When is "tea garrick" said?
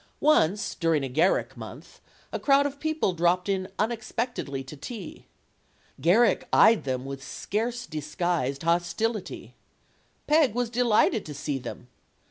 4.75-6.47